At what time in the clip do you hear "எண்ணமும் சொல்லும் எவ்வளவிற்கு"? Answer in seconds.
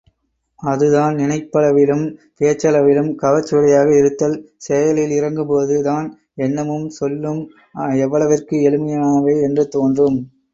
6.37-8.57